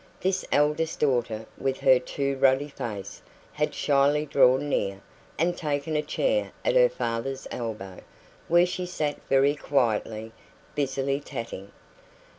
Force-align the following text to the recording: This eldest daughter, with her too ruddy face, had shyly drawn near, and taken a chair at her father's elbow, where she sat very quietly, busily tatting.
This 0.19 0.43
eldest 0.51 0.99
daughter, 0.99 1.45
with 1.59 1.77
her 1.81 1.99
too 1.99 2.35
ruddy 2.37 2.69
face, 2.69 3.21
had 3.53 3.75
shyly 3.75 4.25
drawn 4.25 4.67
near, 4.67 4.99
and 5.37 5.55
taken 5.55 5.95
a 5.95 6.01
chair 6.01 6.51
at 6.65 6.73
her 6.73 6.89
father's 6.89 7.47
elbow, 7.51 7.99
where 8.47 8.65
she 8.65 8.87
sat 8.87 9.17
very 9.29 9.53
quietly, 9.53 10.31
busily 10.73 11.19
tatting. 11.19 11.71